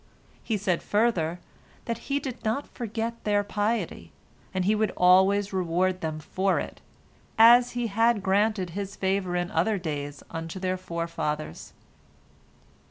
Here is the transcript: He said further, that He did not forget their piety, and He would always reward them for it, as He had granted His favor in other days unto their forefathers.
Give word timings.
He 0.41 0.57
said 0.57 0.81
further, 0.81 1.39
that 1.85 2.05
He 2.09 2.19
did 2.19 2.43
not 2.43 2.65
forget 2.73 3.23
their 3.23 3.43
piety, 3.43 4.11
and 4.51 4.65
He 4.65 4.73
would 4.73 4.89
always 4.97 5.53
reward 5.53 6.01
them 6.01 6.19
for 6.19 6.59
it, 6.59 6.81
as 7.37 7.73
He 7.73 7.85
had 7.85 8.23
granted 8.23 8.71
His 8.71 8.95
favor 8.95 9.35
in 9.35 9.51
other 9.51 9.77
days 9.77 10.23
unto 10.31 10.59
their 10.59 10.75
forefathers. 10.77 11.73